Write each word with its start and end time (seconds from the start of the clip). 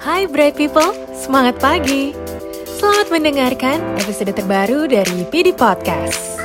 Hai 0.00 0.24
Bright 0.24 0.56
People, 0.56 0.96
semangat 1.12 1.60
pagi. 1.60 2.16
Selamat 2.64 3.12
mendengarkan 3.12 4.00
episode 4.00 4.32
terbaru 4.32 4.88
dari 4.88 5.28
PD 5.28 5.52
Podcast. 5.52 6.40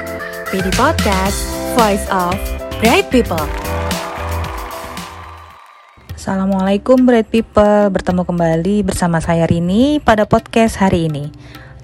PD 0.51 0.67
Podcast, 0.75 1.39
Voice 1.71 2.03
of 2.11 2.35
Bright 2.83 3.07
People. 3.07 3.39
Assalamualaikum 6.19 7.07
Bright 7.07 7.31
People, 7.31 7.95
bertemu 7.95 8.27
kembali 8.27 8.91
bersama 8.91 9.23
saya 9.23 9.47
Rini 9.47 10.03
pada 10.03 10.27
podcast 10.27 10.83
hari 10.83 11.07
ini. 11.07 11.31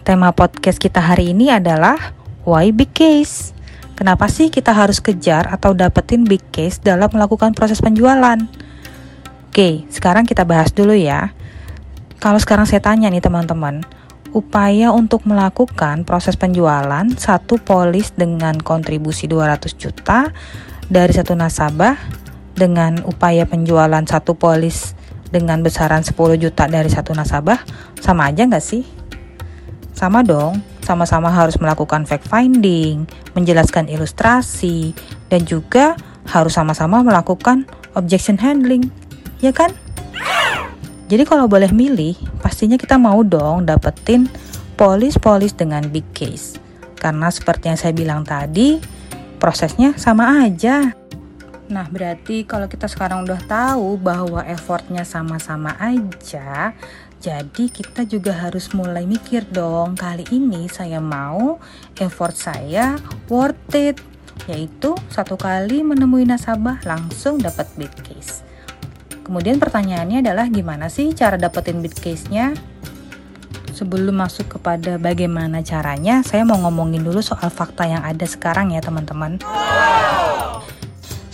Tema 0.03 0.35
podcast 0.35 0.75
kita 0.75 0.99
hari 0.99 1.31
ini 1.31 1.55
adalah 1.55 2.11
Why 2.43 2.75
Big 2.75 2.91
Case? 2.91 3.55
Kenapa 3.95 4.27
sih 4.27 4.51
kita 4.51 4.75
harus 4.75 4.99
kejar 4.99 5.47
atau 5.47 5.71
dapetin 5.71 6.27
big 6.27 6.43
case 6.51 6.83
dalam 6.83 7.07
melakukan 7.15 7.55
proses 7.55 7.79
penjualan? 7.79 8.43
Oke, 9.47 9.87
sekarang 9.87 10.27
kita 10.27 10.43
bahas 10.43 10.75
dulu 10.75 10.91
ya. 10.91 11.31
Kalau 12.21 12.37
sekarang 12.37 12.69
saya 12.69 12.85
tanya 12.85 13.09
nih 13.09 13.17
teman-teman, 13.17 13.81
upaya 14.29 14.93
untuk 14.93 15.25
melakukan 15.25 16.05
proses 16.05 16.37
penjualan 16.37 17.01
satu 17.17 17.57
polis 17.57 18.13
dengan 18.13 18.61
kontribusi 18.61 19.25
200 19.25 19.73
juta 19.73 20.29
dari 20.85 21.17
satu 21.17 21.33
nasabah 21.33 21.97
dengan 22.53 23.01
upaya 23.09 23.49
penjualan 23.49 24.05
satu 24.05 24.37
polis 24.37 24.93
dengan 25.33 25.65
besaran 25.65 26.05
10 26.05 26.13
juta 26.37 26.69
dari 26.69 26.93
satu 26.93 27.17
nasabah 27.17 27.57
sama 27.97 28.29
aja 28.29 28.45
nggak 28.45 28.61
sih? 28.61 28.85
Sama 29.97 30.21
dong, 30.21 30.61
sama-sama 30.85 31.33
harus 31.33 31.57
melakukan 31.57 32.05
fact 32.05 32.29
finding, 32.29 33.09
menjelaskan 33.33 33.89
ilustrasi, 33.89 34.93
dan 35.33 35.41
juga 35.49 35.97
harus 36.29 36.53
sama-sama 36.53 37.01
melakukan 37.01 37.65
objection 37.97 38.37
handling, 38.37 38.93
ya 39.41 39.49
kan? 39.49 39.73
Jadi 41.11 41.27
kalau 41.27 41.51
boleh 41.51 41.75
milih, 41.75 42.15
pastinya 42.39 42.79
kita 42.79 42.95
mau 42.95 43.19
dong 43.19 43.67
dapetin 43.67 44.31
polis-polis 44.79 45.51
dengan 45.51 45.83
big 45.91 46.07
case. 46.15 46.55
Karena 46.95 47.27
seperti 47.27 47.67
yang 47.67 47.75
saya 47.75 47.91
bilang 47.91 48.23
tadi, 48.23 48.79
prosesnya 49.35 49.91
sama 49.99 50.47
aja. 50.47 50.95
Nah, 51.67 51.83
berarti 51.91 52.47
kalau 52.47 52.71
kita 52.71 52.87
sekarang 52.87 53.27
udah 53.27 53.43
tahu 53.43 53.99
bahwa 53.99 54.39
effortnya 54.47 55.03
sama-sama 55.03 55.75
aja, 55.83 56.71
jadi 57.19 57.65
kita 57.67 58.07
juga 58.07 58.31
harus 58.31 58.71
mulai 58.71 59.03
mikir 59.03 59.43
dong, 59.51 59.99
kali 59.99 60.23
ini 60.31 60.71
saya 60.71 61.03
mau 61.03 61.59
effort 61.99 62.39
saya 62.39 62.95
worth 63.27 63.75
it, 63.75 63.99
yaitu 64.47 64.95
satu 65.11 65.35
kali 65.35 65.83
menemui 65.83 66.23
nasabah 66.23 66.79
langsung 66.87 67.35
dapat 67.35 67.67
big 67.75 67.91
case. 67.99 68.47
Kemudian 69.21 69.61
pertanyaannya 69.61 70.25
adalah 70.25 70.49
gimana 70.49 70.89
sih 70.89 71.13
cara 71.13 71.37
dapetin 71.37 71.79
bid 71.79 71.93
case-nya? 71.93 72.57
Sebelum 73.71 74.13
masuk 74.13 74.59
kepada 74.59 75.01
bagaimana 75.01 75.63
caranya, 75.65 76.21
saya 76.21 76.45
mau 76.45 76.59
ngomongin 76.59 77.01
dulu 77.01 77.23
soal 77.23 77.49
fakta 77.49 77.87
yang 77.87 78.03
ada 78.05 78.27
sekarang 78.27 78.75
ya 78.75 78.81
teman-teman. 78.83 79.41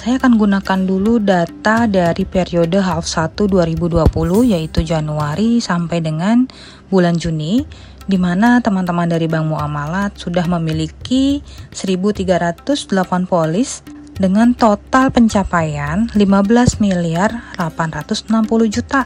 Saya 0.07 0.23
akan 0.23 0.39
gunakan 0.39 0.79
dulu 0.87 1.19
data 1.19 1.83
dari 1.83 2.23
periode 2.23 2.79
half 2.79 3.03
1 3.03 3.35
2020 3.35 4.07
yaitu 4.55 4.79
Januari 4.79 5.59
sampai 5.59 5.99
dengan 5.99 6.47
bulan 6.87 7.19
Juni 7.19 7.67
di 8.07 8.15
mana 8.15 8.63
teman-teman 8.63 9.11
dari 9.11 9.27
Bank 9.27 9.51
Muamalat 9.51 10.15
sudah 10.15 10.47
memiliki 10.47 11.43
1308 11.75 12.87
polis 13.27 13.83
dengan 14.17 14.53
total 14.57 15.13
pencapaian 15.13 16.09
15 16.13 16.81
miliar 16.81 17.53
860 17.57 18.29
juta. 18.69 19.05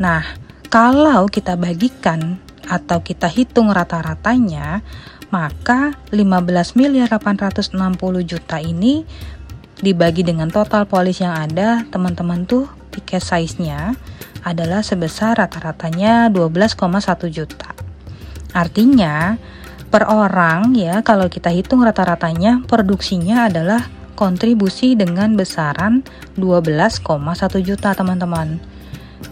Nah, 0.00 0.24
kalau 0.68 1.28
kita 1.28 1.56
bagikan 1.56 2.40
atau 2.68 3.02
kita 3.02 3.26
hitung 3.26 3.72
rata-ratanya, 3.72 4.84
maka 5.32 5.96
15 6.12 6.78
miliar 6.78 7.08
860 7.10 7.74
juta 8.22 8.60
ini 8.60 9.02
dibagi 9.80 10.22
dengan 10.22 10.52
total 10.52 10.84
polis 10.84 11.24
yang 11.24 11.34
ada, 11.34 11.88
teman-teman 11.88 12.44
tuh 12.44 12.68
tiket 12.92 13.24
size-nya 13.24 13.96
adalah 14.44 14.84
sebesar 14.84 15.40
rata-ratanya 15.40 16.28
12,1 16.28 17.28
juta. 17.32 17.72
Artinya, 18.52 19.36
per 19.90 20.06
orang 20.06 20.72
ya 20.78 21.02
kalau 21.02 21.26
kita 21.26 21.50
hitung 21.50 21.82
rata-ratanya 21.82 22.62
produksinya 22.70 23.50
adalah 23.50 23.90
kontribusi 24.14 24.94
dengan 24.94 25.34
besaran 25.34 26.06
12,1 26.38 27.02
juta 27.60 27.90
teman-teman. 27.90 28.62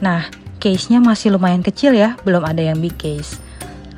Nah, 0.03 0.27
case-nya 0.59 0.99
masih 0.99 1.39
lumayan 1.39 1.63
kecil 1.63 1.95
ya, 1.95 2.19
belum 2.27 2.43
ada 2.43 2.61
yang 2.61 2.83
big 2.83 2.99
case. 2.99 3.39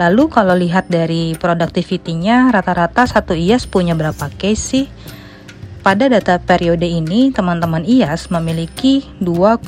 Lalu 0.00 0.32
kalau 0.32 0.56
lihat 0.56 0.88
dari 0.88 1.36
productivity-nya 1.36 2.50
rata-rata 2.50 3.04
satu 3.04 3.36
IAS 3.36 3.68
punya 3.68 3.92
berapa 3.92 4.32
case 4.34 4.62
sih? 4.64 4.86
Pada 5.80 6.12
data 6.12 6.36
periode 6.36 6.84
ini, 6.84 7.32
teman-teman 7.32 7.88
IAS 7.88 8.28
memiliki 8.28 9.08
2,5 9.24 9.64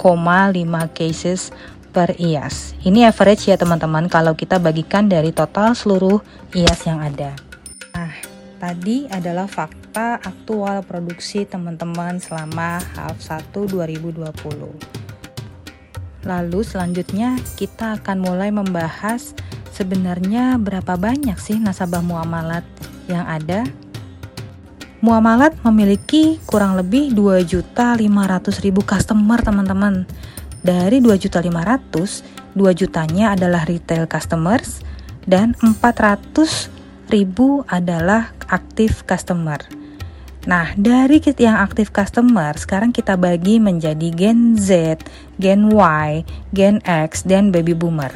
cases 0.93 1.57
per 1.93 2.17
IAS. 2.17 2.73
Ini 2.81 3.13
average 3.13 3.53
ya 3.53 3.61
teman-teman 3.61 4.09
kalau 4.09 4.33
kita 4.33 4.57
bagikan 4.57 5.13
dari 5.13 5.31
total 5.31 5.77
seluruh 5.77 6.25
IAS 6.57 6.89
yang 6.89 7.05
ada. 7.05 7.37
Nah, 7.93 8.17
tadi 8.57 9.05
adalah 9.13 9.45
fakta 9.45 10.17
aktual 10.25 10.81
produksi 10.83 11.45
teman-teman 11.45 12.17
selama 12.17 12.81
half 12.97 13.21
1 13.21 13.53
2020. 13.53 14.33
Lalu 16.25 16.61
selanjutnya 16.65 17.37
kita 17.61 18.01
akan 18.01 18.17
mulai 18.25 18.49
membahas 18.49 19.37
sebenarnya 19.77 20.57
berapa 20.57 20.97
banyak 20.97 21.37
sih 21.37 21.61
nasabah 21.61 22.01
muamalat 22.01 22.65
yang 23.13 23.29
ada 23.29 23.69
Muamalat 25.03 25.59
memiliki 25.67 26.39
kurang 26.47 26.79
lebih 26.79 27.11
2.500.000 27.11 28.07
customer 28.87 29.43
teman-teman 29.43 30.07
dari 30.63 31.03
2.500, 31.03 32.55
2 32.55 32.79
jutanya 32.79 33.35
adalah 33.35 33.67
retail 33.67 34.07
customers 34.07 34.83
dan 35.27 35.55
400 35.59 36.71
ribu 37.11 37.67
adalah 37.67 38.31
aktif 38.49 39.03
customer. 39.03 39.59
Nah, 40.43 40.75
dari 40.75 41.23
yang 41.39 41.63
aktif 41.63 41.95
customer, 41.95 42.51
sekarang 42.59 42.91
kita 42.91 43.15
bagi 43.15 43.63
menjadi 43.63 44.11
Gen 44.11 44.59
Z, 44.59 44.99
Gen 45.39 45.71
Y, 45.71 46.27
Gen 46.51 46.83
X, 46.83 47.23
dan 47.23 47.55
Baby 47.55 47.79
Boomer. 47.79 48.11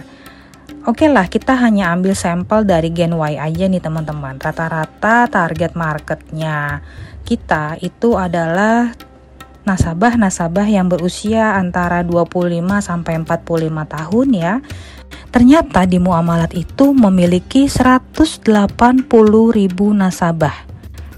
Oke 0.86 1.06
lah, 1.06 1.30
kita 1.30 1.54
hanya 1.54 1.94
ambil 1.94 2.18
sampel 2.18 2.66
dari 2.66 2.90
Gen 2.90 3.14
Y 3.14 3.38
aja 3.38 3.64
nih 3.70 3.82
teman-teman. 3.82 4.42
Rata-rata 4.42 5.30
target 5.30 5.78
marketnya 5.78 6.82
kita 7.26 7.78
itu 7.82 8.14
adalah 8.14 8.94
nasabah-nasabah 9.66 10.70
yang 10.70 10.86
berusia 10.86 11.58
antara 11.58 12.06
25 12.06 12.62
sampai 12.78 13.18
45 13.20 13.66
tahun 13.84 14.28
ya. 14.32 14.54
Ternyata 15.34 15.84
di 15.84 15.98
muamalat 15.98 16.54
itu 16.54 16.94
memiliki 16.94 17.66
180 17.66 18.46
ribu 19.52 19.86
nasabah. 19.92 20.64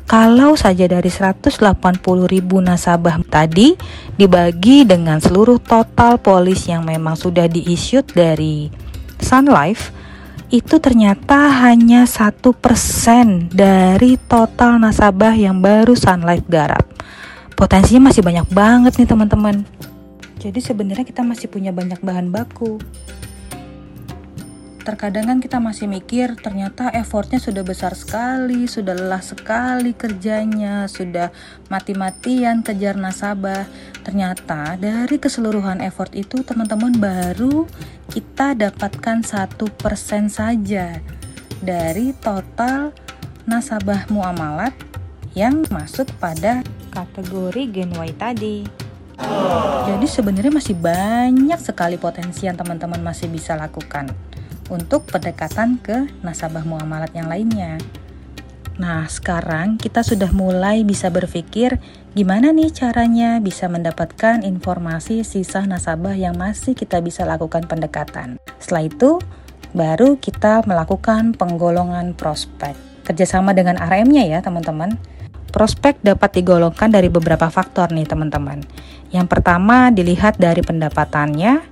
Kalau 0.09 0.56
saja 0.56 0.88
dari 0.88 1.12
180 1.12 1.60
ribu 2.25 2.64
nasabah 2.64 3.20
tadi 3.28 3.76
dibagi 4.16 4.88
dengan 4.88 5.20
seluruh 5.20 5.60
total 5.60 6.16
polis 6.16 6.65
yang 6.65 6.88
memang 6.88 7.12
sudah 7.12 7.44
diissued 7.44 8.16
dari 8.16 8.72
Sun 9.21 9.53
Life, 9.53 9.92
itu 10.48 10.80
ternyata 10.80 11.53
hanya 11.68 12.09
satu 12.09 12.56
persen 12.56 13.53
dari 13.53 14.16
total 14.16 14.80
nasabah 14.80 15.36
yang 15.36 15.60
baru 15.60 15.92
Sun 15.92 16.24
Life 16.24 16.48
garap 16.48 16.97
potensinya 17.59 18.15
masih 18.15 18.22
banyak 18.22 18.47
banget 18.55 18.95
nih 19.03 19.10
teman-teman. 19.10 19.66
Jadi 20.39 20.63
sebenarnya 20.63 21.03
kita 21.03 21.27
masih 21.27 21.51
punya 21.51 21.75
banyak 21.75 21.99
bahan 21.99 22.31
baku. 22.31 22.78
Terkadang 24.87 25.27
kan 25.28 25.39
kita 25.43 25.59
masih 25.60 25.91
mikir 25.91 26.39
ternyata 26.39 26.89
effortnya 26.95 27.43
sudah 27.43 27.60
besar 27.66 27.93
sekali, 27.99 28.71
sudah 28.71 28.95
lelah 28.97 29.21
sekali 29.21 29.93
kerjanya, 29.93 30.87
sudah 30.87 31.34
mati-matian 31.66 32.63
kejar 32.63 32.95
nasabah. 32.95 33.66
Ternyata 34.07 34.78
dari 34.78 35.19
keseluruhan 35.19 35.83
effort 35.83 36.15
itu 36.15 36.47
teman-teman 36.47 36.95
baru 36.95 37.66
kita 38.09 38.54
dapatkan 38.54 39.27
satu 39.27 39.66
persen 39.77 40.31
saja 40.31 41.03
dari 41.59 42.15
total 42.22 42.95
nasabah 43.45 44.09
muamalat 44.09 44.72
yang 45.37 45.66
masuk 45.69 46.09
pada 46.16 46.65
kategori 46.91 47.63
Gen 47.71 47.93
Y 47.95 48.11
tadi. 48.17 48.57
Jadi 49.89 50.07
sebenarnya 50.07 50.53
masih 50.53 50.77
banyak 50.79 51.59
sekali 51.59 51.97
potensi 51.99 52.47
yang 52.47 52.55
teman-teman 52.55 53.03
masih 53.03 53.27
bisa 53.27 53.59
lakukan 53.59 54.11
untuk 54.69 55.09
pendekatan 55.09 55.81
ke 55.81 56.07
nasabah 56.23 56.63
muamalat 56.63 57.11
yang 57.17 57.27
lainnya. 57.27 57.81
Nah, 58.79 59.11
sekarang 59.11 59.75
kita 59.75 60.07
sudah 60.07 60.31
mulai 60.31 60.87
bisa 60.87 61.11
berpikir 61.11 61.83
gimana 62.15 62.55
nih 62.55 62.71
caranya 62.71 63.43
bisa 63.43 63.67
mendapatkan 63.67 64.47
informasi 64.47 65.27
sisa 65.27 65.67
nasabah 65.67 66.15
yang 66.15 66.39
masih 66.39 66.79
kita 66.79 67.03
bisa 67.03 67.27
lakukan 67.27 67.67
pendekatan. 67.67 68.39
Setelah 68.63 68.87
itu, 68.87 69.19
baru 69.75 70.15
kita 70.23 70.63
melakukan 70.63 71.35
penggolongan 71.35 72.15
prospek. 72.15 72.79
Kerjasama 73.03 73.51
dengan 73.51 73.83
RM-nya 73.83 74.31
ya 74.31 74.39
teman-teman. 74.47 74.95
Prospek 75.59 75.99
dapat 76.07 76.39
digolongkan 76.39 76.87
dari 76.87 77.10
beberapa 77.10 77.51
faktor 77.51 77.91
nih 77.91 78.07
teman-teman. 78.07 78.63
Yang 79.10 79.27
pertama 79.27 79.91
dilihat 79.91 80.39
dari 80.39 80.63
pendapatannya, 80.63 81.66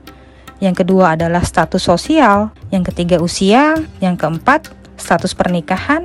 yang 0.59 0.75
kedua 0.75 1.15
adalah 1.15 1.47
status 1.47 1.87
sosial, 1.87 2.51
yang 2.75 2.83
ketiga 2.83 3.23
usia, 3.23 3.79
yang 4.03 4.19
keempat 4.19 4.75
status 4.99 5.39
pernikahan, 5.39 6.03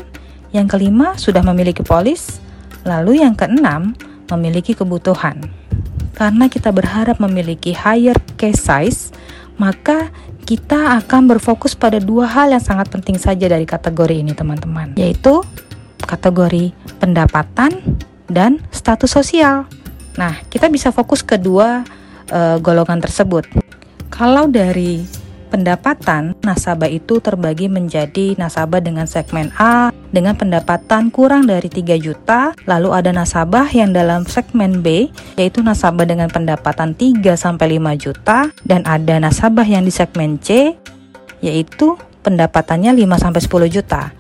yang 0.53 0.69
kelima, 0.69 1.17
sudah 1.17 1.41
memiliki 1.41 1.81
polis. 1.81 2.37
Lalu 2.85 3.25
yang 3.25 3.33
keenam, 3.33 3.97
memiliki 4.29 4.77
kebutuhan. 4.77 5.41
Karena 6.13 6.53
kita 6.53 6.69
berharap 6.69 7.17
memiliki 7.17 7.73
higher 7.73 8.13
case 8.37 8.61
size, 8.61 9.09
maka 9.57 10.13
kita 10.45 11.01
akan 11.01 11.33
berfokus 11.33 11.73
pada 11.73 11.97
dua 11.97 12.29
hal 12.29 12.53
yang 12.53 12.61
sangat 12.61 12.93
penting 12.93 13.17
saja 13.17 13.49
dari 13.49 13.65
kategori 13.65 14.21
ini, 14.21 14.37
teman-teman, 14.37 14.93
yaitu 14.93 15.41
kategori 16.03 16.75
pendapatan 16.99 17.99
dan 18.27 18.63
status 18.71 19.11
sosial. 19.11 19.67
Nah, 20.19 20.39
kita 20.51 20.67
bisa 20.67 20.91
fokus 20.91 21.23
kedua 21.23 21.83
uh, 22.31 22.57
golongan 22.59 22.99
tersebut. 22.99 23.47
Kalau 24.11 24.51
dari 24.51 25.03
pendapatan, 25.51 26.35
nasabah 26.43 26.87
itu 26.87 27.19
terbagi 27.19 27.67
menjadi 27.67 28.39
nasabah 28.39 28.79
dengan 28.79 29.03
segmen 29.03 29.51
A 29.59 29.91
dengan 30.11 30.35
pendapatan 30.35 31.07
kurang 31.07 31.47
dari 31.47 31.71
3 31.71 31.95
juta, 31.99 32.51
lalu 32.67 32.91
ada 32.91 33.15
nasabah 33.15 33.67
yang 33.71 33.95
dalam 33.95 34.27
segmen 34.27 34.83
B 34.83 35.11
yaitu 35.39 35.63
nasabah 35.63 36.03
dengan 36.03 36.27
pendapatan 36.27 36.95
3 36.95 37.23
sampai 37.35 37.79
5 37.79 37.95
juta 37.99 38.51
dan 38.67 38.83
ada 38.83 39.19
nasabah 39.19 39.63
yang 39.63 39.87
di 39.87 39.91
segmen 39.91 40.39
C 40.39 40.75
yaitu 41.39 41.95
pendapatannya 42.27 42.91
5 42.91 43.23
sampai 43.23 43.41
10 43.43 43.75
juta. 43.75 44.11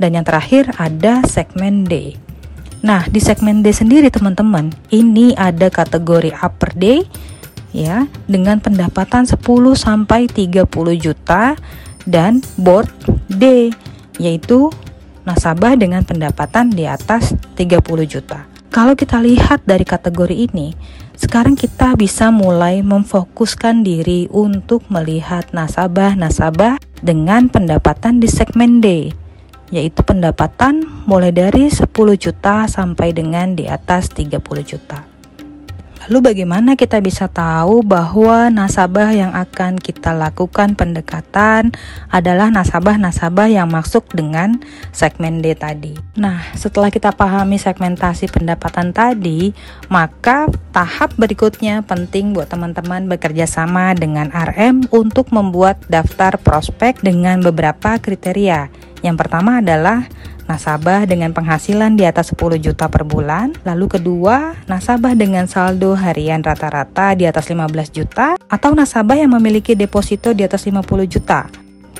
Dan 0.00 0.16
yang 0.16 0.24
terakhir 0.24 0.72
ada 0.80 1.20
segmen 1.28 1.84
D. 1.84 2.16
Nah, 2.80 3.04
di 3.04 3.20
segmen 3.20 3.60
D 3.60 3.68
sendiri 3.76 4.08
teman-teman, 4.08 4.72
ini 4.88 5.36
ada 5.36 5.68
kategori 5.68 6.32
upper 6.32 6.72
D 6.72 7.04
ya 7.70 8.08
dengan 8.24 8.58
pendapatan 8.58 9.28
10 9.28 9.36
sampai 9.76 10.26
30 10.26 10.64
juta 10.96 11.54
dan 12.08 12.40
board 12.56 12.88
D 13.28 13.70
yaitu 14.16 14.72
nasabah 15.28 15.76
dengan 15.76 16.02
pendapatan 16.02 16.72
di 16.72 16.88
atas 16.88 17.36
30 17.54 17.84
juta. 18.08 18.48
Kalau 18.70 18.94
kita 18.94 19.18
lihat 19.18 19.66
dari 19.66 19.82
kategori 19.82 20.46
ini, 20.46 20.72
sekarang 21.18 21.58
kita 21.58 21.98
bisa 21.98 22.30
mulai 22.30 22.80
memfokuskan 22.86 23.82
diri 23.82 24.30
untuk 24.30 24.86
melihat 24.88 25.50
nasabah-nasabah 25.50 26.78
dengan 27.02 27.50
pendapatan 27.50 28.22
di 28.22 28.30
segmen 28.30 28.78
D, 28.78 29.10
yaitu 29.70 30.02
pendapatan 30.02 30.82
mulai 31.06 31.30
dari 31.30 31.70
10 31.70 31.86
juta 32.18 32.66
sampai 32.66 33.14
dengan 33.14 33.54
di 33.54 33.70
atas 33.70 34.10
30 34.12 34.38
juta. 34.66 35.10
Lalu 36.08 36.32
bagaimana 36.32 36.80
kita 36.80 36.96
bisa 37.04 37.28
tahu 37.28 37.84
bahwa 37.84 38.48
nasabah 38.48 39.12
yang 39.12 39.36
akan 39.36 39.76
kita 39.76 40.16
lakukan 40.16 40.72
pendekatan 40.72 41.76
adalah 42.08 42.48
nasabah-nasabah 42.48 43.52
yang 43.52 43.68
masuk 43.68 44.08
dengan 44.16 44.64
segmen 44.96 45.44
D 45.44 45.52
tadi. 45.52 45.92
Nah, 46.16 46.40
setelah 46.56 46.88
kita 46.88 47.12
pahami 47.12 47.60
segmentasi 47.60 48.32
pendapatan 48.32 48.96
tadi, 48.96 49.52
maka 49.92 50.48
tahap 50.72 51.12
berikutnya 51.20 51.84
penting 51.84 52.32
buat 52.32 52.48
teman-teman 52.48 53.04
bekerja 53.04 53.44
sama 53.44 53.92
dengan 53.92 54.32
RM 54.32 54.88
untuk 54.88 55.28
membuat 55.30 55.84
daftar 55.92 56.40
prospek 56.40 57.04
dengan 57.04 57.44
beberapa 57.44 58.00
kriteria. 58.00 58.89
Yang 59.00 59.16
pertama 59.26 59.64
adalah 59.64 60.04
nasabah 60.50 61.06
dengan 61.06 61.30
penghasilan 61.30 61.94
di 61.94 62.02
atas 62.02 62.34
10 62.34 62.58
juta 62.58 62.90
per 62.90 63.06
bulan. 63.06 63.54
Lalu 63.62 63.86
kedua, 64.00 64.58
nasabah 64.66 65.14
dengan 65.14 65.46
saldo 65.46 65.94
harian 65.94 66.42
rata-rata 66.42 67.14
di 67.14 67.24
atas 67.30 67.46
15 67.46 67.94
juta 67.94 68.34
atau 68.50 68.74
nasabah 68.74 69.14
yang 69.14 69.30
memiliki 69.30 69.78
deposito 69.78 70.34
di 70.34 70.42
atas 70.42 70.66
50 70.66 71.06
juta. 71.06 71.46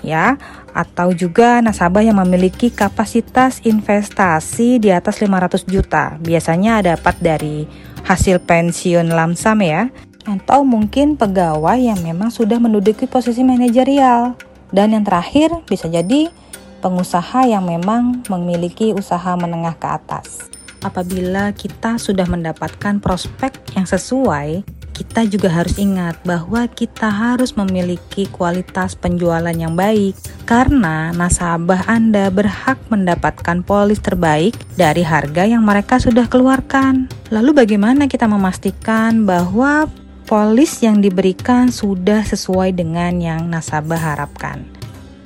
Ya, 0.01 0.41
atau 0.73 1.13
juga 1.13 1.61
nasabah 1.61 2.01
yang 2.01 2.17
memiliki 2.25 2.73
kapasitas 2.73 3.61
investasi 3.63 4.81
di 4.81 4.89
atas 4.89 5.21
500 5.21 5.69
juta. 5.69 6.17
Biasanya 6.25 6.81
dapat 6.81 7.21
dari 7.21 7.69
hasil 8.09 8.41
pensiun 8.43 9.13
lamsam 9.13 9.61
ya. 9.61 9.93
Atau 10.25 10.65
mungkin 10.65 11.21
pegawai 11.21 11.77
yang 11.77 12.01
memang 12.01 12.33
sudah 12.33 12.57
menduduki 12.57 13.05
posisi 13.05 13.45
manajerial. 13.45 14.41
Dan 14.73 14.97
yang 14.97 15.05
terakhir 15.05 15.53
bisa 15.69 15.91
jadi 15.91 16.33
pengusaha 16.81 17.47
yang 17.47 17.69
memang 17.69 18.25
memiliki 18.27 18.97
usaha 18.97 19.37
menengah 19.37 19.77
ke 19.77 19.87
atas. 19.87 20.51
Apabila 20.81 21.53
kita 21.53 22.01
sudah 22.01 22.25
mendapatkan 22.25 23.05
prospek 23.05 23.77
yang 23.77 23.85
sesuai, 23.85 24.65
kita 25.01 25.25
juga 25.25 25.49
harus 25.49 25.81
ingat 25.81 26.21
bahwa 26.29 26.69
kita 26.69 27.09
harus 27.09 27.57
memiliki 27.57 28.29
kualitas 28.29 28.93
penjualan 28.93 29.53
yang 29.57 29.73
baik 29.73 30.13
karena 30.45 31.09
nasabah 31.17 31.89
Anda 31.89 32.29
berhak 32.29 32.77
mendapatkan 32.93 33.65
polis 33.65 34.01
terbaik 34.05 34.57
dari 34.77 35.01
harga 35.01 35.49
yang 35.49 35.65
mereka 35.65 35.97
sudah 35.97 36.29
keluarkan. 36.29 37.09
Lalu 37.33 37.65
bagaimana 37.65 38.13
kita 38.13 38.29
memastikan 38.29 39.25
bahwa 39.25 39.89
polis 40.29 40.85
yang 40.85 41.01
diberikan 41.01 41.73
sudah 41.73 42.21
sesuai 42.21 42.77
dengan 42.77 43.17
yang 43.25 43.49
nasabah 43.49 44.01
harapkan? 44.01 44.80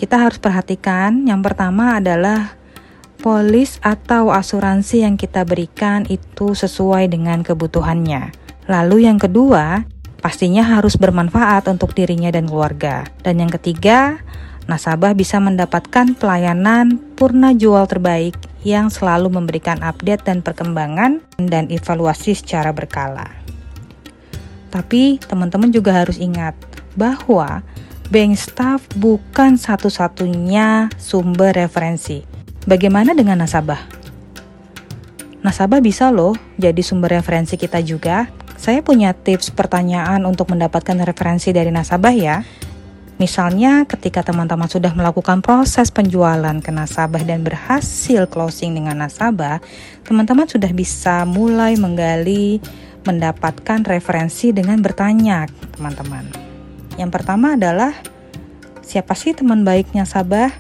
Kita 0.05 0.21
harus 0.21 0.37
perhatikan 0.37 1.25
yang 1.25 1.41
pertama 1.41 1.97
adalah 1.97 2.61
polis 3.25 3.81
atau 3.81 4.29
asuransi 4.29 5.01
yang 5.01 5.17
kita 5.17 5.49
berikan 5.49 6.05
itu 6.12 6.53
sesuai 6.53 7.09
dengan 7.09 7.41
kebutuhannya. 7.41 8.37
Lalu 8.69 9.09
yang 9.09 9.17
kedua, 9.17 9.89
pastinya 10.21 10.61
harus 10.61 11.01
bermanfaat 11.01 11.73
untuk 11.73 11.97
dirinya 11.97 12.29
dan 12.29 12.45
keluarga. 12.45 13.09
Dan 13.25 13.41
yang 13.41 13.49
ketiga, 13.49 14.21
nasabah 14.69 15.17
bisa 15.17 15.41
mendapatkan 15.41 16.13
pelayanan 16.20 17.01
purna 17.17 17.56
jual 17.56 17.89
terbaik 17.89 18.37
yang 18.61 18.93
selalu 18.93 19.32
memberikan 19.32 19.81
update 19.81 20.29
dan 20.29 20.44
perkembangan 20.44 21.25
dan 21.41 21.73
evaluasi 21.73 22.37
secara 22.37 22.77
berkala. 22.77 23.32
Tapi 24.69 25.17
teman-teman 25.17 25.73
juga 25.73 25.96
harus 25.96 26.20
ingat 26.20 26.53
bahwa 26.93 27.65
bank 28.15 28.39
staff 28.39 28.87
bukan 28.94 29.59
satu-satunya 29.59 30.87
sumber 30.94 31.51
referensi. 31.51 32.23
Bagaimana 32.63 33.11
dengan 33.11 33.43
nasabah? 33.43 33.83
Nasabah 35.43 35.83
bisa 35.83 36.15
loh 36.15 36.39
jadi 36.55 36.79
sumber 36.79 37.19
referensi 37.19 37.59
kita 37.59 37.83
juga. 37.83 38.31
Saya 38.55 38.87
punya 38.87 39.19
tips 39.19 39.51
pertanyaan 39.51 40.23
untuk 40.31 40.55
mendapatkan 40.55 40.94
referensi 41.03 41.51
dari 41.51 41.75
nasabah 41.75 42.15
ya. 42.15 42.39
Misalnya 43.19 43.83
ketika 43.83 44.23
teman-teman 44.23 44.71
sudah 44.71 44.94
melakukan 44.94 45.43
proses 45.43 45.91
penjualan 45.91 46.55
ke 46.63 46.71
nasabah 46.71 47.27
dan 47.27 47.43
berhasil 47.43 48.31
closing 48.31 48.79
dengan 48.79 49.03
nasabah, 49.03 49.59
teman-teman 50.06 50.47
sudah 50.47 50.71
bisa 50.71 51.27
mulai 51.27 51.75
menggali 51.75 52.63
mendapatkan 53.03 53.83
referensi 53.83 54.55
dengan 54.55 54.79
bertanya, 54.79 55.51
teman-teman. 55.75 56.44
Yang 56.94 57.10
pertama 57.10 57.58
adalah 57.58 57.94
siapa 58.84 59.19
sih 59.19 59.34
teman 59.34 59.67
baiknya 59.67 60.06
nasabah? 60.06 60.55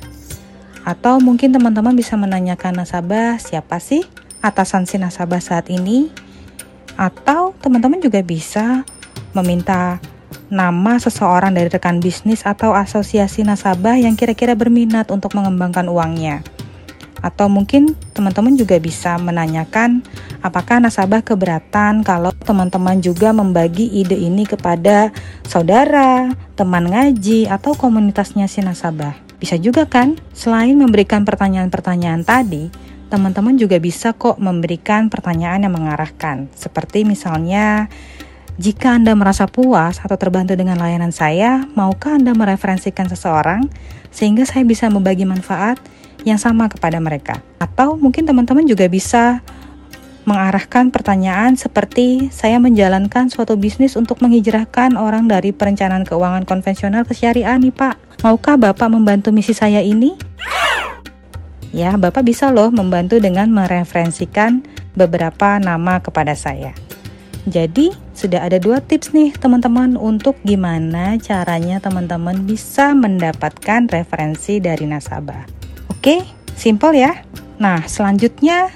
Atau 0.84 1.22
mungkin 1.22 1.54
teman-teman 1.54 1.96
bisa 1.96 2.18
menanyakan 2.18 2.84
nasabah 2.84 3.40
siapa 3.40 3.80
sih 3.80 4.04
atasan 4.44 4.84
si 4.84 5.00
nasabah 5.00 5.40
saat 5.40 5.72
ini? 5.72 6.12
Atau 6.98 7.56
teman-teman 7.62 8.02
juga 8.02 8.20
bisa 8.20 8.84
meminta 9.32 9.98
nama 10.52 11.00
seseorang 11.00 11.56
dari 11.56 11.72
rekan 11.72 11.98
bisnis 11.98 12.44
atau 12.44 12.76
asosiasi 12.76 13.42
nasabah 13.42 13.96
yang 13.96 14.14
kira-kira 14.14 14.52
berminat 14.54 15.08
untuk 15.10 15.32
mengembangkan 15.34 15.88
uangnya. 15.88 16.44
Atau 17.24 17.48
mungkin 17.48 17.96
teman-teman 18.12 18.52
juga 18.52 18.76
bisa 18.76 19.16
menanyakan 19.16 20.04
apakah 20.44 20.76
nasabah 20.76 21.24
keberatan 21.24 22.04
kalau 22.04 22.36
teman-teman 22.36 23.00
juga 23.00 23.32
membagi 23.32 23.88
ide 23.88 24.20
ini 24.20 24.44
kepada 24.44 25.08
saudara, 25.48 26.28
teman 26.52 26.92
ngaji, 26.92 27.48
atau 27.48 27.72
komunitasnya 27.72 28.44
si 28.44 28.60
nasabah. 28.60 29.16
Bisa 29.40 29.56
juga 29.56 29.88
kan? 29.88 30.20
Selain 30.36 30.76
memberikan 30.76 31.24
pertanyaan-pertanyaan 31.24 32.28
tadi, 32.28 32.68
teman-teman 33.08 33.56
juga 33.56 33.80
bisa 33.80 34.12
kok 34.12 34.36
memberikan 34.36 35.08
pertanyaan 35.08 35.64
yang 35.64 35.72
mengarahkan. 35.72 36.52
Seperti 36.52 37.08
misalnya, 37.08 37.88
jika 38.60 38.94
Anda 39.00 39.16
merasa 39.18 39.48
puas 39.48 39.98
atau 39.98 40.14
terbantu 40.14 40.54
dengan 40.54 40.76
layanan 40.76 41.10
saya, 41.10 41.66
maukah 41.72 42.20
Anda 42.20 42.36
mereferensikan 42.36 43.08
seseorang 43.08 43.66
sehingga 44.14 44.46
saya 44.46 44.62
bisa 44.62 44.86
membagi 44.92 45.26
manfaat? 45.26 45.80
Yang 46.24 46.40
sama 46.40 46.66
kepada 46.72 46.98
mereka. 46.98 47.38
Atau 47.60 48.00
mungkin 48.00 48.24
teman-teman 48.24 48.64
juga 48.64 48.88
bisa 48.88 49.44
mengarahkan 50.24 50.88
pertanyaan 50.88 51.52
seperti 51.54 52.32
saya 52.32 52.56
menjalankan 52.56 53.28
suatu 53.28 53.60
bisnis 53.60 53.92
untuk 53.94 54.24
menghijrahkan 54.24 54.96
orang 54.96 55.28
dari 55.28 55.52
perencanaan 55.52 56.08
keuangan 56.08 56.48
konvensional 56.48 57.04
ke 57.04 57.12
syariah 57.12 57.60
nih 57.60 57.72
Pak. 57.72 58.24
Maukah 58.24 58.56
Bapak 58.56 58.88
membantu 58.88 59.30
misi 59.36 59.52
saya 59.52 59.84
ini? 59.84 60.16
Ya, 61.76 61.92
Bapak 62.00 62.24
bisa 62.24 62.48
loh 62.48 62.72
membantu 62.72 63.20
dengan 63.20 63.52
mereferensikan 63.52 64.64
beberapa 64.96 65.60
nama 65.60 66.00
kepada 66.00 66.32
saya. 66.32 66.72
Jadi, 67.44 67.92
sudah 68.16 68.48
ada 68.48 68.56
dua 68.56 68.80
tips 68.80 69.12
nih 69.12 69.36
teman-teman 69.36 70.00
untuk 70.00 70.40
gimana 70.48 71.20
caranya 71.20 71.76
teman-teman 71.76 72.48
bisa 72.48 72.96
mendapatkan 72.96 73.84
referensi 73.92 74.64
dari 74.64 74.88
nasabah. 74.88 75.53
Oke, 75.92 76.24
simple 76.54 76.96
ya. 76.96 77.24
Nah, 77.58 77.86
selanjutnya 77.86 78.70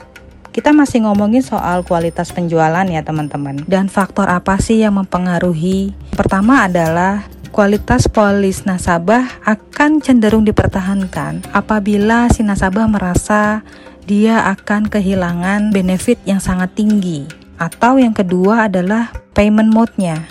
kita 0.58 0.74
masih 0.74 1.06
ngomongin 1.06 1.44
soal 1.44 1.86
kualitas 1.86 2.34
penjualan 2.34 2.82
ya 2.82 3.02
teman-teman. 3.06 3.62
Dan 3.70 3.86
faktor 3.86 4.26
apa 4.26 4.58
sih 4.58 4.82
yang 4.82 4.98
mempengaruhi? 4.98 5.94
Pertama 6.18 6.66
adalah 6.66 7.30
kualitas 7.54 8.10
polis 8.10 8.66
nasabah 8.66 9.24
akan 9.46 10.02
cenderung 10.02 10.42
dipertahankan 10.42 11.46
apabila 11.54 12.26
si 12.28 12.42
nasabah 12.42 12.90
merasa 12.90 13.62
dia 14.08 14.50
akan 14.50 14.88
kehilangan 14.88 15.70
benefit 15.70 16.18
yang 16.24 16.40
sangat 16.40 16.74
tinggi. 16.74 17.28
Atau 17.58 18.02
yang 18.02 18.14
kedua 18.14 18.70
adalah 18.70 19.14
payment 19.36 19.70
mode-nya. 19.70 20.26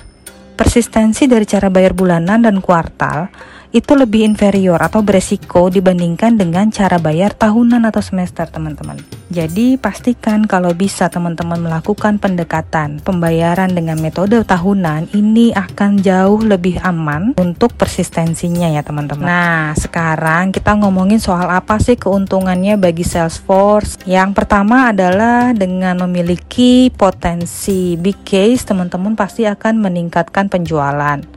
Persistensi 0.57 1.29
dari 1.29 1.45
cara 1.45 1.69
bayar 1.69 1.93
bulanan 1.93 2.41
dan 2.41 2.57
kuartal 2.59 3.29
itu 3.77 3.93
lebih 3.93 4.25
inferior 4.25 4.81
atau 4.81 5.05
beresiko 5.05 5.69
dibandingkan 5.69 6.33
dengan 6.33 6.73
cara 6.73 6.97
bayar 6.97 7.37
tahunan 7.37 7.85
atau 7.85 8.01
semester 8.01 8.49
teman-teman. 8.49 8.97
Jadi 9.29 9.77
pastikan 9.77 10.47
kalau 10.49 10.73
bisa 10.73 11.11
teman-teman 11.13 11.61
melakukan 11.61 12.17
pendekatan 12.17 13.03
pembayaran 13.05 13.69
dengan 13.69 13.99
metode 14.01 14.41
tahunan 14.41 15.13
ini 15.13 15.53
akan 15.53 16.01
jauh 16.01 16.41
lebih 16.41 16.81
aman 16.81 17.37
untuk 17.37 17.75
persistensinya 17.77 18.71
ya 18.73 18.81
teman-teman. 18.81 19.27
Nah 19.27 19.75
sekarang 19.77 20.49
kita 20.49 20.73
ngomongin 20.79 21.21
soal 21.21 21.51
apa 21.53 21.77
sih 21.77 21.99
keuntungannya 21.99 22.79
bagi 22.81 23.05
Salesforce. 23.05 24.01
Yang 24.09 24.31
pertama 24.33 24.89
adalah 24.89 25.53
dengan 25.53 26.01
memiliki 26.07 26.89
potensi 26.89 27.99
big 27.99 28.25
case 28.25 28.65
teman-teman 28.65 29.13
pasti 29.13 29.45
akan 29.45 29.83
meningkatkan 29.83 30.49
penjualan. 30.49 31.36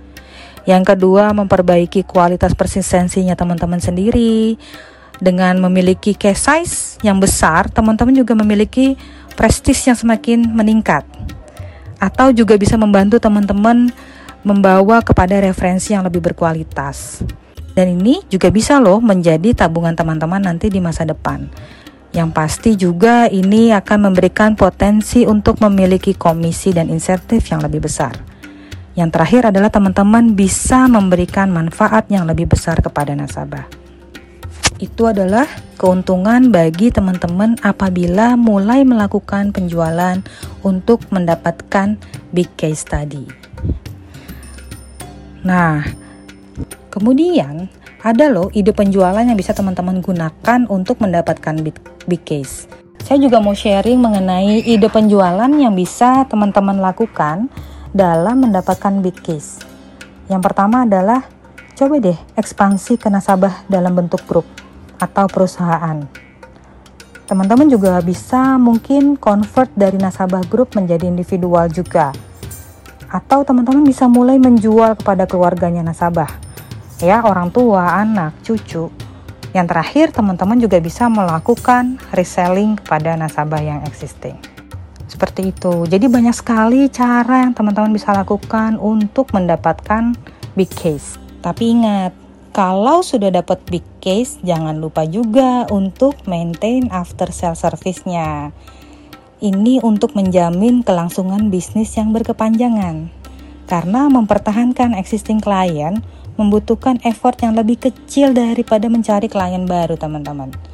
Yang 0.69 0.95
kedua, 0.97 1.33
memperbaiki 1.33 2.05
kualitas 2.05 2.53
persistensinya 2.53 3.37
teman-teman 3.37 3.81
sendiri. 3.81 4.61
Dengan 5.21 5.61
memiliki 5.61 6.17
case 6.17 6.41
size 6.41 6.77
yang 7.05 7.21
besar, 7.21 7.69
teman-teman 7.69 8.17
juga 8.17 8.33
memiliki 8.33 8.97
prestis 9.37 9.85
yang 9.85 9.97
semakin 9.97 10.49
meningkat. 10.49 11.05
Atau 12.01 12.33
juga 12.33 12.57
bisa 12.57 12.81
membantu 12.81 13.21
teman-teman 13.21 13.93
membawa 14.41 15.05
kepada 15.05 15.37
referensi 15.45 15.93
yang 15.93 16.05
lebih 16.05 16.25
berkualitas. 16.25 17.21
Dan 17.77 18.01
ini 18.01 18.25
juga 18.33 18.49
bisa 18.49 18.81
loh 18.81 18.99
menjadi 18.99 19.53
tabungan 19.53 19.93
teman-teman 19.93 20.41
nanti 20.41 20.73
di 20.73 20.81
masa 20.81 21.05
depan. 21.05 21.49
Yang 22.11 22.31
pasti 22.35 22.71
juga 22.75 23.31
ini 23.31 23.71
akan 23.71 24.11
memberikan 24.11 24.59
potensi 24.59 25.23
untuk 25.23 25.63
memiliki 25.63 26.17
komisi 26.17 26.75
dan 26.75 26.91
insentif 26.91 27.47
yang 27.53 27.63
lebih 27.63 27.87
besar. 27.87 28.30
Yang 29.01 29.17
terakhir 29.17 29.43
adalah 29.49 29.73
teman-teman 29.73 30.37
bisa 30.37 30.85
memberikan 30.85 31.49
manfaat 31.49 32.05
yang 32.13 32.29
lebih 32.29 32.53
besar 32.53 32.85
kepada 32.85 33.17
nasabah. 33.17 33.65
Itu 34.77 35.09
adalah 35.09 35.49
keuntungan 35.81 36.53
bagi 36.53 36.93
teman-teman 36.93 37.57
apabila 37.65 38.37
mulai 38.37 38.85
melakukan 38.85 39.57
penjualan 39.57 40.21
untuk 40.61 41.01
mendapatkan 41.09 41.97
big 42.37 42.53
case 42.61 42.85
tadi. 42.85 43.25
Nah, 45.49 45.81
kemudian 46.93 47.73
ada 48.05 48.29
loh 48.29 48.53
ide 48.53 48.77
penjualan 48.77 49.25
yang 49.25 49.37
bisa 49.41 49.57
teman-teman 49.57 50.05
gunakan 50.05 50.69
untuk 50.69 51.01
mendapatkan 51.01 51.57
big, 52.05 52.21
case. 52.29 52.69
Saya 53.01 53.17
juga 53.17 53.41
mau 53.41 53.57
sharing 53.57 53.97
mengenai 53.97 54.61
ide 54.61 54.93
penjualan 54.93 55.49
yang 55.49 55.73
bisa 55.73 56.29
teman-teman 56.29 56.77
lakukan 56.85 57.49
dalam 57.91 58.47
mendapatkan 58.47 59.03
big 59.03 59.19
case. 59.19 59.59
Yang 60.31 60.43
pertama 60.47 60.87
adalah 60.87 61.27
coba 61.75 61.99
deh 61.99 62.19
ekspansi 62.39 63.01
ke 63.01 63.11
nasabah 63.11 63.67
dalam 63.67 63.99
bentuk 63.99 64.23
grup 64.31 64.47
atau 65.01 65.27
perusahaan. 65.27 66.07
Teman-teman 67.27 67.71
juga 67.71 67.95
bisa 68.03 68.59
mungkin 68.59 69.15
convert 69.15 69.71
dari 69.79 69.99
nasabah 69.99 70.43
grup 70.51 70.75
menjadi 70.75 71.07
individual 71.07 71.71
juga. 71.71 72.11
Atau 73.11 73.43
teman-teman 73.47 73.87
bisa 73.87 74.07
mulai 74.07 74.39
menjual 74.39 74.99
kepada 74.99 75.31
keluarganya 75.31 75.83
nasabah. 75.83 76.31
Ya, 76.99 77.23
orang 77.23 77.55
tua, 77.55 78.03
anak, 78.03 78.39
cucu. 78.43 78.91
Yang 79.51 79.67
terakhir, 79.67 80.07
teman-teman 80.15 80.59
juga 80.59 80.79
bisa 80.79 81.07
melakukan 81.11 81.99
reselling 82.15 82.79
kepada 82.79 83.15
nasabah 83.19 83.63
yang 83.63 83.81
existing. 83.87 84.50
Seperti 85.21 85.53
itu. 85.53 85.85
Jadi 85.85 86.09
banyak 86.09 86.33
sekali 86.33 86.89
cara 86.89 87.45
yang 87.45 87.53
teman-teman 87.53 87.93
bisa 87.93 88.09
lakukan 88.17 88.81
untuk 88.81 89.37
mendapatkan 89.37 90.17
big 90.57 90.73
case. 90.73 91.21
Tapi 91.45 91.77
ingat, 91.77 92.17
kalau 92.57 93.05
sudah 93.05 93.29
dapat 93.29 93.61
big 93.69 93.85
case, 94.01 94.41
jangan 94.41 94.81
lupa 94.81 95.05
juga 95.05 95.69
untuk 95.69 96.17
maintain 96.25 96.89
after 96.89 97.29
sale 97.37 97.53
service-nya. 97.53 98.49
Ini 99.45 99.85
untuk 99.85 100.17
menjamin 100.17 100.81
kelangsungan 100.81 101.53
bisnis 101.53 101.93
yang 102.01 102.17
berkepanjangan. 102.17 103.13
Karena 103.69 104.09
mempertahankan 104.09 104.97
existing 104.97 105.45
client 105.45 106.01
membutuhkan 106.41 106.97
effort 107.05 107.37
yang 107.45 107.61
lebih 107.61 107.77
kecil 107.77 108.33
daripada 108.33 108.89
mencari 108.89 109.29
klien 109.29 109.69
baru, 109.69 110.01
teman-teman. 110.01 110.70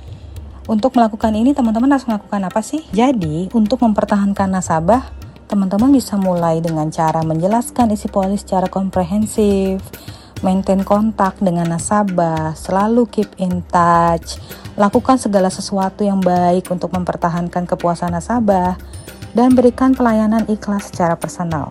Untuk 0.66 0.98
melakukan 0.98 1.30
ini, 1.30 1.54
teman-teman 1.54 1.94
harus 1.94 2.10
melakukan 2.10 2.42
apa 2.42 2.58
sih? 2.58 2.82
Jadi, 2.90 3.46
untuk 3.54 3.86
mempertahankan 3.86 4.50
nasabah, 4.50 5.14
teman-teman 5.46 5.94
bisa 5.94 6.18
mulai 6.18 6.58
dengan 6.58 6.90
cara 6.90 7.22
menjelaskan 7.22 7.94
isi 7.94 8.10
polis 8.10 8.42
secara 8.42 8.66
komprehensif, 8.66 9.78
maintain 10.42 10.82
kontak 10.82 11.38
dengan 11.38 11.70
nasabah, 11.70 12.58
selalu 12.58 13.06
keep 13.06 13.30
in 13.38 13.62
touch, 13.70 14.42
lakukan 14.74 15.22
segala 15.22 15.54
sesuatu 15.54 16.02
yang 16.02 16.18
baik 16.18 16.66
untuk 16.74 16.90
mempertahankan 16.90 17.62
kepuasan 17.62 18.10
nasabah, 18.10 18.74
dan 19.38 19.54
berikan 19.54 19.94
pelayanan 19.94 20.50
ikhlas 20.50 20.90
secara 20.90 21.14
personal. 21.14 21.70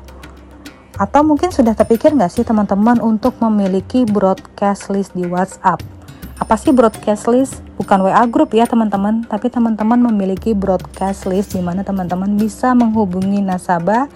Atau 0.96 1.28
mungkin 1.28 1.52
sudah 1.52 1.76
terpikir 1.76 2.16
nggak 2.16 2.32
sih 2.32 2.48
teman-teman 2.48 3.04
untuk 3.04 3.36
memiliki 3.44 4.08
broadcast 4.08 4.88
list 4.88 5.12
di 5.12 5.28
WhatsApp? 5.28 5.95
Apa 6.36 6.60
sih 6.60 6.76
broadcast 6.76 7.32
list? 7.32 7.64
Bukan 7.80 8.04
WA 8.04 8.24
group 8.28 8.52
ya 8.52 8.68
teman-teman, 8.68 9.24
tapi 9.24 9.48
teman-teman 9.48 10.00
memiliki 10.12 10.52
broadcast 10.52 11.24
list 11.32 11.56
di 11.56 11.64
mana 11.64 11.84
teman-teman 11.88 12.36
bisa 12.36 12.76
menghubungi 12.76 13.40
nasabah 13.40 14.12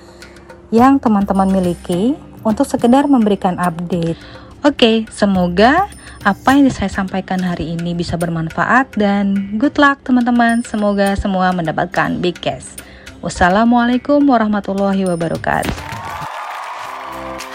yang 0.67 0.99
teman-teman 0.99 1.47
miliki 1.47 2.19
untuk 2.43 2.67
sekedar 2.67 3.07
memberikan 3.07 3.55
update. 3.55 4.19
Oke, 4.67 5.07
semoga 5.07 5.87
apa 6.27 6.59
yang 6.59 6.67
saya 6.67 6.91
sampaikan 6.91 7.39
hari 7.39 7.79
ini 7.79 7.95
bisa 7.95 8.19
bermanfaat 8.19 8.99
dan 8.99 9.55
good 9.55 9.79
luck 9.79 10.03
teman-teman. 10.03 10.59
Semoga 10.67 11.15
semua 11.15 11.55
mendapatkan 11.55 12.19
big 12.19 12.35
cash. 12.43 12.75
Wassalamualaikum 13.23 14.19
warahmatullahi 14.27 15.07
wabarakatuh. 15.07 15.71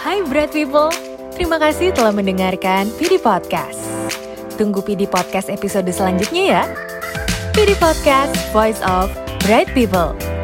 Hai 0.01 0.25
Bread 0.25 0.49
People, 0.49 0.89
terima 1.37 1.61
kasih 1.61 1.93
telah 1.93 2.13
mendengarkan 2.13 2.89
PD 2.97 3.21
Podcast. 3.21 4.24
Tunggu 4.55 4.79
PD 4.81 5.05
Podcast 5.05 5.51
episode 5.51 5.91
selanjutnya 5.91 6.43
ya. 6.43 6.63
PD 7.51 7.75
Podcast, 7.79 8.35
Voice 8.55 8.79
of 8.83 9.11
Bright 9.43 9.71
People. 9.75 10.34